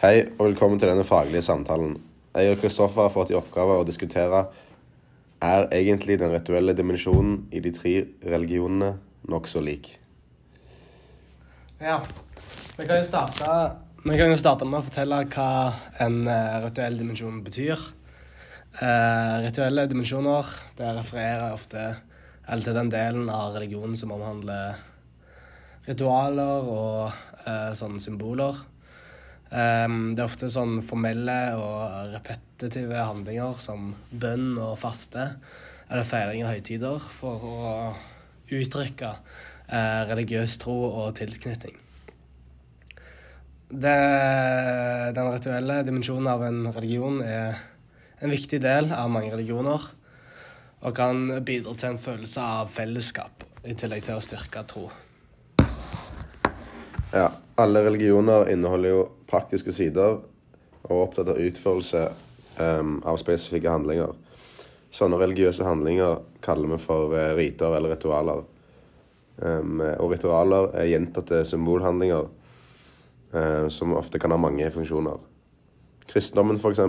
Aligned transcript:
Hei 0.00 0.22
og 0.38 0.46
velkommen 0.46 0.78
til 0.80 0.88
denne 0.88 1.02
faglige 1.04 1.42
samtalen. 1.44 1.90
Jeg 2.32 2.54
og 2.54 2.62
Kristoffer 2.62 3.02
har 3.04 3.10
fått 3.12 3.34
i 3.34 3.36
oppgave 3.36 3.74
å 3.76 3.82
diskutere 3.84 4.38
er 5.44 5.66
egentlig 5.76 6.16
den 6.22 6.32
rituelle 6.32 6.72
dimensjonen 6.72 7.34
i 7.52 7.60
de 7.60 7.72
tre 7.76 7.92
religionene 8.24 8.94
nokså 9.28 9.60
lik. 9.60 9.90
Ja. 11.84 11.98
Vi 12.78 12.88
kan 12.88 13.02
jo 13.02 13.10
starte, 13.10 13.58
vi 14.06 14.16
kan 14.16 14.32
jo 14.32 14.40
starte 14.40 14.70
med 14.70 14.80
å 14.80 14.88
fortelle 14.88 15.20
hva 15.36 15.50
en 16.06 16.18
eh, 16.32 16.56
rituell 16.64 16.96
dimensjon 17.02 17.44
betyr. 17.44 17.84
Eh, 18.80 19.36
rituelle 19.44 19.84
dimensjoner 19.92 20.56
det 20.80 20.96
refererer 21.02 21.52
ofte 21.52 21.86
til 22.48 22.72
den 22.72 22.96
delen 22.96 23.28
av 23.28 23.52
religionen 23.60 24.00
som 24.00 24.16
omhandler 24.16 24.80
ritualer 25.84 26.72
og 26.72 27.10
eh, 27.44 27.74
sånne 27.76 28.00
symboler. 28.00 28.64
Um, 29.50 30.12
det 30.14 30.22
er 30.22 30.28
ofte 30.28 30.46
sånn 30.54 30.76
formelle 30.86 31.36
og 31.58 32.12
repetitive 32.12 33.02
handlinger 33.02 33.58
som 33.58 33.96
bønn 34.14 34.52
og 34.62 34.76
faste 34.78 35.24
eller 35.90 36.06
feiring 36.06 36.44
av 36.44 36.54
høytider 36.54 37.02
for 37.16 37.46
å 37.48 37.62
uttrykke 38.54 39.10
uh, 39.10 40.02
religiøs 40.06 40.54
tro 40.62 40.76
og 40.86 41.16
tilknytning. 41.18 41.74
Det, 43.70 43.98
den 45.18 45.32
rituelle 45.34 45.82
dimensjonen 45.86 46.30
av 46.30 46.46
en 46.46 46.64
religion 46.70 47.20
er 47.22 47.58
en 48.22 48.30
viktig 48.30 48.62
del 48.62 48.90
av 48.94 49.10
mange 49.10 49.34
religioner 49.34 49.90
og 50.80 50.96
kan 50.96 51.26
bidra 51.46 51.74
til 51.74 51.92
en 51.92 52.02
følelse 52.02 52.42
av 52.42 52.70
fellesskap 52.74 53.46
i 53.66 53.74
tillegg 53.74 54.06
til 54.06 54.18
å 54.18 54.24
styrke 54.24 54.62
tro. 54.70 54.88
Ja, 57.12 57.32
alle 57.54 57.84
religioner 57.84 58.50
inneholder 58.52 58.92
jo 58.92 58.98
praktiske 59.26 59.72
sider 59.74 60.20
og 60.84 60.92
er 60.92 61.00
opptatt 61.02 61.30
av 61.32 61.40
utførelse 61.42 62.04
um, 62.60 63.00
av 63.02 63.18
spesifikke 63.18 63.72
handlinger. 63.72 64.14
Sånne 64.94 65.18
religiøse 65.18 65.66
handlinger 65.66 66.20
kaller 66.44 66.70
vi 66.70 66.78
for 66.82 67.16
uh, 67.16 67.32
riter 67.38 67.74
eller 67.74 67.96
ritualer. 67.96 68.44
Um, 69.42 69.82
og 69.82 70.14
ritualer 70.14 70.70
er 70.78 70.92
gjentatte 70.92 71.42
symbolhandlinger 71.50 72.30
uh, 73.34 73.66
som 73.74 73.98
ofte 73.98 74.22
kan 74.22 74.30
ha 74.30 74.38
mange 74.38 74.70
funksjoner. 74.70 75.18
Kristendommen 76.10 76.62
f.eks. 76.62 76.82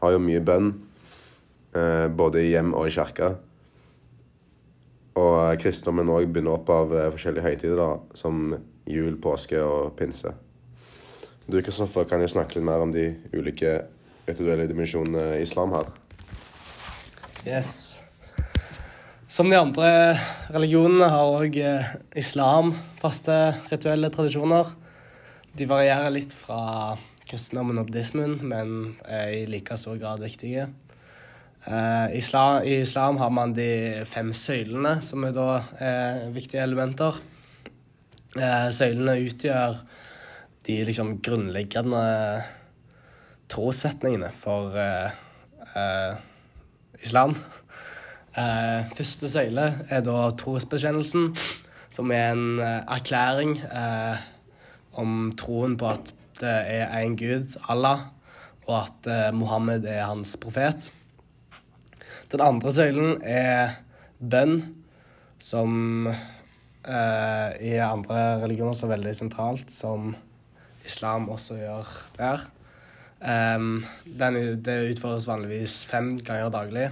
har 0.00 0.16
jo 0.16 0.24
mye 0.24 0.40
bønn, 0.44 0.72
uh, 1.76 2.08
både 2.08 2.46
i 2.46 2.54
hjem 2.54 2.72
og 2.72 2.88
i 2.88 2.96
kirke. 2.96 3.34
Og 5.20 5.60
kristendommen 5.60 6.16
òg 6.16 6.32
begynner 6.32 6.56
opp 6.56 6.70
av 6.72 6.94
forskjellige 7.14 7.44
høytider, 7.44 7.76
da, 7.78 8.16
som 8.16 8.56
jul, 8.86 9.16
påske 9.20 9.60
og 9.62 9.94
pinse. 9.98 10.32
Du 11.46 11.60
Kristoffer, 11.60 12.06
kan 12.08 12.22
jo 12.24 12.30
snakke 12.30 12.58
litt 12.58 12.66
mer 12.66 12.84
om 12.84 12.92
de 12.92 13.10
ulike 13.34 13.82
rituelle 14.28 14.68
dimensjonene 14.68 15.40
islam 15.42 15.74
har. 15.76 15.90
Yes. 17.44 18.00
Som 19.28 19.50
de 19.50 19.58
andre 19.58 19.88
religionene 20.54 21.08
har 21.10 21.32
òg 21.36 21.58
eh, 21.60 21.90
islam 22.16 22.72
faste 23.00 23.34
rituelle 23.72 24.08
tradisjoner. 24.14 24.70
De 25.54 25.66
varierer 25.68 26.14
litt 26.14 26.32
fra 26.34 26.94
kristendommen 27.28 27.80
og 27.80 27.88
buddhismen, 27.88 28.38
men 28.46 28.94
er 29.04 29.32
i 29.40 29.44
like 29.50 29.76
stor 29.80 29.98
grad 30.00 30.22
viktige. 30.24 30.68
Uh, 31.64 32.12
islam, 32.12 32.60
I 32.68 32.82
islam 32.84 33.16
har 33.16 33.30
man 33.32 33.54
de 33.56 34.04
fem 34.04 34.34
søylene, 34.36 34.98
som 35.02 35.24
er 35.24 35.32
da 35.32 35.48
er 35.80 36.26
viktige 36.34 36.60
elementer. 36.62 37.16
Uh, 38.34 38.66
søylene 38.74 39.12
utgjør 39.28 39.76
de 40.66 40.76
liksom 40.88 41.12
grunnleggende 41.22 42.00
trossetningene 43.52 44.32
for 44.42 44.74
uh, 44.74 45.14
uh, 45.76 46.16
islam. 46.98 47.36
Første 48.34 49.28
søyle 49.30 49.68
er 49.86 50.00
da 50.02 50.24
trosbekjennelsen, 50.34 51.28
som 51.94 52.10
er 52.10 52.32
en 52.32 52.58
erklæring 52.58 53.52
om 54.98 55.28
troen 55.38 55.76
på 55.78 55.92
at 55.92 56.10
det 56.40 56.56
er 56.72 56.90
én 56.98 57.14
gud, 57.14 57.54
Allah, 57.70 58.08
og 58.66 58.80
at 58.80 59.06
Mohammed 59.38 59.86
er 59.86 60.08
hans 60.08 60.34
profet. 60.42 60.90
Den 62.32 62.42
andre 62.42 62.74
søylen 62.74 63.22
er 63.22 63.78
bønn, 64.18 64.64
som 65.38 66.10
i 66.84 67.76
andre 67.80 68.42
religioner 68.42 68.76
så 68.76 68.90
veldig 68.90 69.14
sentralt, 69.16 69.70
som 69.72 70.12
islam 70.84 71.30
også 71.32 71.56
gjør 71.56 71.92
der. 72.18 72.44
Um, 73.24 73.84
den, 74.04 74.36
det 74.64 74.90
utføres 74.90 75.24
vanligvis 75.28 75.86
fem 75.88 76.18
ganger 76.20 76.50
daglig 76.52 76.90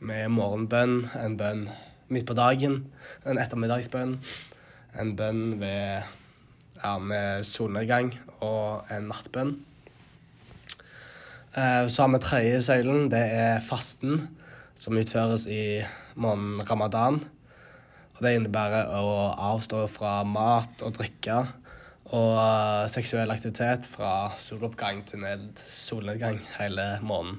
med 0.00 0.30
morgenbønn, 0.32 1.02
en 1.18 1.36
bønn 1.36 1.66
midt 2.08 2.24
på 2.28 2.36
dagen, 2.38 2.78
en 3.28 3.40
ettermiddagsbønn, 3.40 4.14
en 4.96 5.10
bønn 5.18 5.58
ved, 5.60 6.06
ja, 6.78 6.94
med 6.98 7.44
solnedgang 7.44 8.14
og 8.40 8.88
en 8.94 9.10
nattbønn. 9.10 9.58
Uh, 11.52 11.84
så 11.90 12.06
har 12.06 12.14
vi 12.14 12.22
tredje 12.24 12.62
søylen, 12.64 13.10
det 13.12 13.20
er 13.20 13.60
fasten, 13.66 14.28
som 14.78 14.96
utføres 14.96 15.44
i 15.50 15.82
måneden 16.14 16.64
ramadan. 16.70 17.20
Og 18.18 18.24
det 18.26 18.34
innebærer 18.34 18.88
å 18.98 19.10
avstå 19.52 19.84
fra 19.94 20.24
mat 20.26 20.80
og 20.82 20.96
drikke 20.96 21.36
og 22.08 22.32
uh, 22.34 22.88
seksuell 22.90 23.30
aktivitet 23.30 23.86
fra 23.92 24.32
soloppgang 24.42 25.04
til 25.06 25.22
ned, 25.22 25.52
solnedgang 25.70 26.40
hele 26.56 26.90
måneden. 27.04 27.38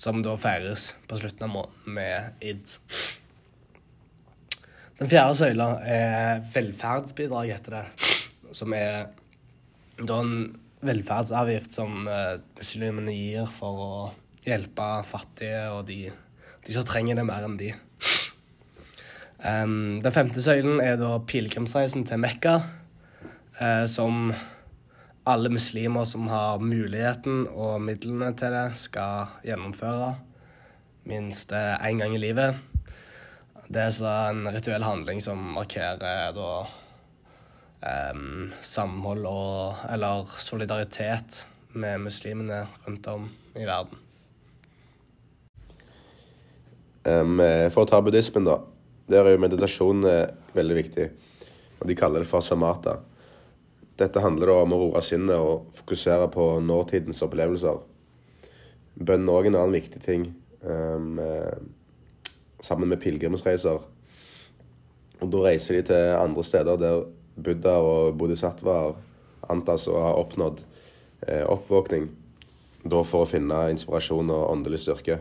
Som 0.00 0.22
da 0.24 0.32
feires 0.40 0.90
på 1.08 1.18
slutten 1.20 1.44
av 1.44 1.52
måneden 1.52 1.96
med 1.98 2.44
id. 2.44 2.76
Den 4.96 5.10
fjerde 5.12 5.36
søyla 5.36 5.68
er 5.84 6.44
velferdsbidrag, 6.54 7.52
heter 7.52 7.76
det. 7.76 8.10
Som 8.56 8.72
er 8.76 9.10
da 10.00 10.20
en 10.22 10.36
velferdsavgift 10.86 11.76
som 11.76 12.08
uh, 12.08 12.38
muslimene 12.56 13.12
gir 13.16 13.52
for 13.58 13.82
å 13.84 13.90
hjelpe 14.46 14.88
fattige 15.08 15.66
og 15.74 15.84
de, 15.90 16.06
de 16.64 16.72
som 16.72 16.88
trenger 16.88 17.20
det 17.20 17.26
mer 17.28 17.44
enn 17.44 17.60
de. 17.60 17.74
Um, 19.46 20.00
den 20.02 20.12
femte 20.12 20.42
søylen 20.42 20.80
er 20.82 20.96
da 20.98 21.20
pilegrimsreisen 21.22 22.02
til 22.08 22.18
Mekka 22.18 22.56
uh, 23.60 23.84
som 23.86 24.32
alle 25.26 25.50
muslimer 25.54 26.06
som 26.08 26.26
har 26.30 26.58
muligheten 26.62 27.44
og 27.52 27.82
midlene 27.82 28.32
til 28.38 28.54
det, 28.54 28.72
skal 28.78 29.30
gjennomføre 29.46 30.16
minst 31.06 31.52
én 31.54 32.02
gang 32.02 32.14
i 32.16 32.22
livet. 32.22 32.58
Det 33.70 33.82
er 33.82 33.94
så 33.94 34.12
en 34.32 34.46
rituell 34.54 34.82
handling 34.82 35.22
som 35.22 35.38
markerer 35.54 36.34
da 36.34 36.50
um, 38.10 38.52
samhold 38.62 39.26
og 39.30 39.86
eller 39.90 40.30
solidaritet 40.42 41.44
med 41.74 42.06
muslimene 42.06 42.64
rundt 42.86 43.06
om 43.06 43.28
i 43.54 43.66
verden. 43.66 43.98
Um, 47.06 47.38
for 47.70 47.84
å 47.84 47.90
ta 47.90 48.02
buddhismen, 48.02 48.46
da. 48.46 48.58
Der 49.10 49.24
er 49.24 49.36
jo 49.36 49.42
meditasjon 49.42 50.06
eh, 50.08 50.30
veldig 50.56 50.78
viktig. 50.80 51.10
Og 51.80 51.86
de 51.88 51.96
kaller 51.98 52.24
det 52.24 52.30
for 52.30 52.44
samata. 52.44 52.98
Dette 53.96 54.20
handler 54.20 54.50
da 54.50 54.56
om 54.62 54.74
å 54.76 54.80
roe 54.80 55.02
sinnet 55.04 55.36
og 55.40 55.70
fokusere 55.76 56.28
på 56.32 56.48
nåtidens 56.64 57.22
opplevelser. 57.24 57.78
Bønn 58.96 59.28
er 59.28 59.38
òg 59.38 59.48
en 59.48 59.58
annen 59.60 59.76
viktig 59.76 60.00
ting, 60.04 60.26
um, 60.64 61.20
sammen 62.64 62.88
med 62.92 63.00
pilegrimsreiser. 63.00 63.80
Og 65.20 65.30
Da 65.32 65.42
reiser 65.46 65.78
de 65.78 65.86
til 65.88 66.16
andre 66.16 66.44
steder 66.44 66.80
der 66.80 67.06
Buddha 67.36 67.76
og 67.80 68.16
bodhisattvaer 68.20 68.96
antas 69.52 69.86
å 69.88 69.96
ha 70.00 70.12
oppnådd 70.20 70.62
eh, 71.28 71.44
oppvåkning. 71.44 72.08
Da 72.86 73.02
for 73.04 73.24
å 73.24 73.30
finne 73.30 73.66
inspirasjon 73.72 74.30
og 74.32 74.50
åndelig 74.50 74.84
styrke. 74.84 75.18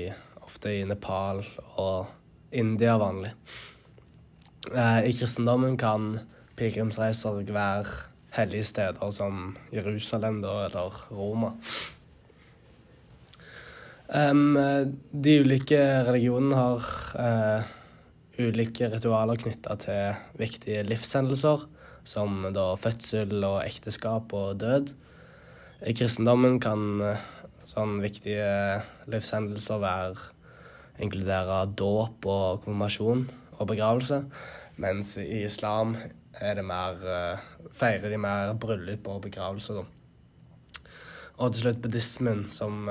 ofte 0.46 0.76
i 0.78 0.84
Nepal 0.86 1.42
og 1.82 2.06
India 2.52 2.98
vanlig. 3.02 3.34
I 4.66 5.12
kristendommen 5.14 5.76
kan 5.78 6.20
pilegrimsreiser 6.58 7.42
være 7.54 7.86
hellige 8.34 8.64
steder 8.64 9.12
som 9.14 9.58
Jerusalem 9.74 10.42
da, 10.42 10.66
eller 10.66 10.96
Roma. 11.12 11.52
Um, 14.06 14.54
de 15.24 15.40
ulike 15.42 15.80
religionene 16.06 16.56
har 16.56 16.90
uh, 17.18 17.70
ulike 18.42 18.90
ritualer 18.92 19.40
knytta 19.40 19.78
til 19.82 20.18
viktige 20.40 20.84
livshendelser, 20.88 21.66
som 22.06 22.44
da 22.56 22.68
fødsel 22.80 23.44
og 23.48 23.62
ekteskap 23.64 24.34
og 24.36 24.60
død. 24.62 24.92
I 25.86 25.94
kristendommen 25.98 26.60
kan 26.64 26.84
uh, 27.02 27.24
sånne 27.68 28.04
viktige 28.04 28.46
livshendelser 29.12 29.82
være 29.82 30.14
inkludere 31.04 31.64
dåp 31.76 32.28
og 32.30 32.62
konfirmasjon 32.64 33.26
og 33.58 33.68
begravelse, 33.72 34.22
mens 34.82 35.16
i 35.22 35.44
islam 35.44 35.96
er 36.36 36.58
det 36.60 36.68
mer 36.68 37.04
uh, 37.04 37.52
Feirer 37.76 38.08
de 38.14 38.18
mer 38.22 38.54
bryllup 38.56 39.08
og 39.12 39.24
begravelse, 39.26 39.74
da. 39.76 39.82
Og 41.44 41.52
til 41.52 41.66
slutt 41.66 41.82
buddhismen, 41.84 42.46
som 42.48 42.86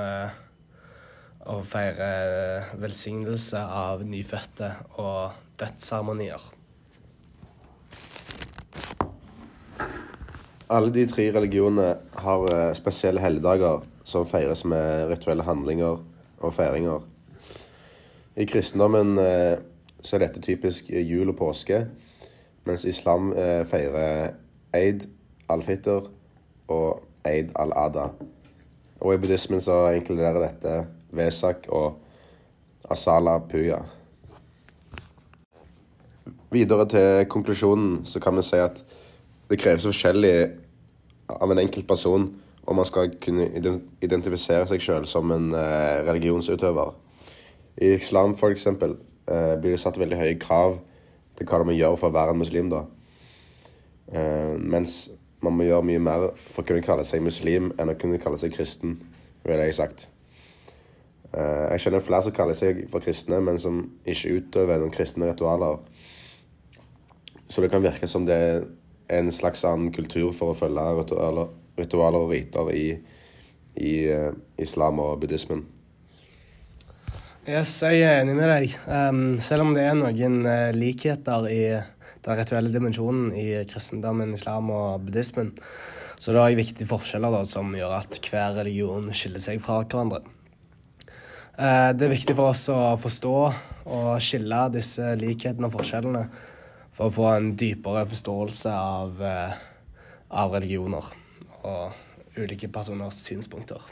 uh, 1.46 1.62
feirer 1.64 1.94
feire 1.94 2.80
velsignelse 2.82 3.58
av 3.58 4.04
nyfødte 4.04 4.70
og 5.02 5.32
dødsseremonier. 5.60 6.42
Alle 10.70 10.92
de 10.94 11.06
tre 11.06 11.28
religionene 11.34 11.96
har 12.24 12.46
uh, 12.48 12.72
spesielle 12.74 13.20
helligdager 13.20 13.84
som 14.04 14.26
feires 14.26 14.64
med 14.64 15.10
rituelle 15.12 15.42
handlinger 15.42 16.00
og 16.40 16.54
feiringer. 16.54 17.00
I 18.36 18.44
kristendommen 18.44 19.14
så 20.04 20.16
er 20.16 20.24
dette 20.26 20.40
typisk 20.42 20.90
jul 20.90 21.30
og 21.30 21.36
påske. 21.38 21.84
Mens 22.64 22.84
islam 22.84 23.32
eh, 23.36 23.64
feirer 23.68 24.34
Eid 24.74 25.08
al-Fitr 25.52 26.08
og 26.72 27.02
Eid 27.28 27.52
al-Ada. 27.60 28.08
Og 29.00 29.14
i 29.14 29.18
buddhismen 29.20 29.60
så 29.60 29.90
inkluderer 29.96 30.40
dette 30.46 30.76
Vesak 31.16 31.68
og 31.72 31.98
Asala 32.90 33.38
Puya. 33.50 33.80
Videre 36.54 36.86
til 36.88 37.26
konklusjonen 37.30 38.04
så 38.06 38.20
kan 38.22 38.36
vi 38.36 38.44
si 38.46 38.60
at 38.60 38.78
det 39.50 39.58
kreves 39.60 39.86
forskjellig 39.88 40.34
av 41.32 41.50
en 41.50 41.62
enkelt 41.62 41.88
person 41.88 42.28
om 42.64 42.78
man 42.78 42.88
skal 42.88 43.12
kunne 43.20 43.48
identifisere 44.02 44.68
seg 44.68 44.80
sjøl 44.80 45.08
som 45.08 45.32
en 45.34 45.50
eh, 45.56 46.00
religionsutøver. 46.06 46.94
I 47.82 47.96
islam 47.98 48.36
f.eks. 48.38 48.60
eksempel, 48.60 48.96
blir 49.26 49.72
det 49.72 49.80
satt 49.80 49.98
veldig 49.98 50.16
høye 50.20 50.38
krav 50.38 50.78
til 51.38 51.48
hva 51.48 51.58
du 51.60 51.68
må 51.68 51.74
gjøre 51.74 51.98
for 51.98 52.12
å 52.12 52.14
være 52.14 52.34
en 52.34 52.40
muslim, 52.40 52.70
da. 52.72 52.84
Uh, 54.14 54.54
mens 54.60 55.06
man 55.44 55.56
må 55.56 55.66
gjøre 55.66 55.86
mye 55.88 56.02
mer 56.02 56.26
for 56.52 56.62
å 56.62 56.68
kunne 56.68 56.84
kalle 56.84 57.06
seg 57.08 57.24
muslim 57.24 57.70
enn 57.80 57.92
å 57.92 57.96
kunne 57.98 58.20
kalle 58.22 58.38
seg 58.40 58.54
kristen, 58.54 58.98
ville 59.44 59.64
jeg 59.68 59.78
sagt. 59.80 60.06
Uh, 61.34 61.66
jeg 61.74 61.86
kjenner 61.86 62.04
flere 62.04 62.26
som 62.26 62.34
kaller 62.36 62.58
seg 62.58 62.84
for 62.92 63.02
kristne, 63.02 63.40
men 63.42 63.58
som 63.58 63.82
ikke 64.06 64.38
utøver 64.38 64.78
noen 64.78 64.94
kristne 64.94 65.32
ritualer. 65.32 65.80
Så 67.50 67.62
det 67.62 67.72
kan 67.72 67.82
virke 67.84 68.08
som 68.08 68.26
det 68.28 68.38
er 68.38 68.64
en 69.12 69.32
slags 69.34 69.64
annen 69.66 69.90
kultur 69.92 70.30
for 70.36 70.52
å 70.52 70.58
følge 70.58 70.84
ritualer, 71.00 71.50
ritualer 71.80 72.24
og 72.24 72.32
riter 72.32 72.70
i, 72.72 72.84
i 73.82 73.94
uh, 74.14 74.30
islam 74.62 75.02
og 75.02 75.18
buddhismen. 75.24 75.64
Yes, 77.44 77.74
jeg 77.82 78.00
er 78.00 78.22
enig 78.22 78.38
med 78.38 78.48
deg. 78.48 78.76
Um, 78.88 79.24
selv 79.44 79.66
om 79.66 79.74
det 79.76 79.82
er 79.84 79.98
noen 79.98 80.38
uh, 80.46 80.70
likheter 80.72 81.50
i 81.50 81.64
den 82.24 82.38
rituelle 82.38 82.72
dimensjonen 82.72 83.34
i 83.36 83.48
kristendommen, 83.68 84.32
islam 84.38 84.70
og 84.72 85.02
buddhismen, 85.04 85.50
så 86.16 86.32
det 86.32 86.40
er 86.40 86.56
viktige 86.56 86.88
forskjeller 86.88 87.34
da, 87.34 87.42
som 87.44 87.74
gjør 87.76 87.98
at 87.98 88.16
hver 88.30 88.54
religion 88.62 89.10
skiller 89.12 89.42
seg 89.44 89.60
fra 89.66 89.82
hverandre. 89.82 90.22
Uh, 91.54 91.90
det 91.94 92.08
er 92.08 92.14
viktig 92.16 92.34
for 92.34 92.50
oss 92.50 92.64
å 92.72 92.96
forstå 92.98 93.34
og 93.84 94.08
skille 94.24 94.60
disse 94.74 95.12
likhetene 95.20 95.68
og 95.68 95.76
forskjellene 95.76 96.24
for 96.94 97.06
å 97.06 97.14
få 97.14 97.28
en 97.30 97.52
dypere 97.58 98.06
forståelse 98.10 98.72
av, 98.74 99.20
uh, 99.22 99.54
av 100.34 100.56
religioner 100.56 101.12
og 101.62 102.38
ulike 102.38 102.68
personers 102.74 103.20
synspunkter. 103.22 103.82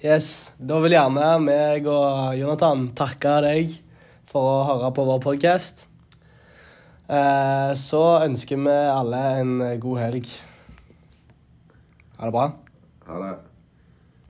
Yes, 0.00 0.52
Da 0.56 0.78
vil 0.80 0.94
gjerne 0.94 1.34
meg 1.44 1.84
og 1.90 2.38
Jonathan 2.38 2.86
takke 2.96 3.34
deg 3.44 3.74
for 4.30 4.46
å 4.48 4.62
høre 4.70 4.92
på 4.96 5.04
vår 5.04 5.20
podkast. 5.26 5.84
Eh, 7.10 7.72
så 7.74 8.02
ønsker 8.22 8.64
vi 8.64 8.78
alle 8.94 9.20
en 9.42 9.52
god 9.82 10.02
helg. 10.06 10.32
Ha 12.16 12.30
det 12.30 12.36
bra. 12.38 12.48
Ha 13.10 13.22
det. 13.26 13.49